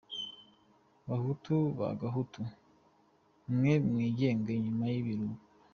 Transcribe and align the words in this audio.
Bahutu 1.07 1.53
ba 1.77 1.89
Gahutu 2.01 2.41
mwe, 3.55 3.73
mwigenge 3.89 4.51
inyuma 4.55 4.85
y’ibirura. 4.93 5.37